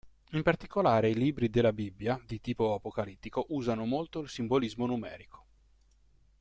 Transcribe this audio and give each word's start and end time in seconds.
In 0.31 0.41
particolare 0.41 1.11
i 1.11 1.13
libri 1.13 1.51
della 1.51 1.71
Bibbia 1.71 2.19
di 2.25 2.41
tipo 2.41 2.73
apocalittico 2.73 3.45
usano 3.49 3.85
molto 3.85 4.21
il 4.21 4.29
simbolismo 4.29 4.87
numerico. 4.87 5.45